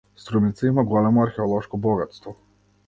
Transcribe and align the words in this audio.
Струмица 0.21 0.67
има 0.67 0.83
големо 0.83 1.21
археолошко 1.27 1.77
богатство. 1.77 2.35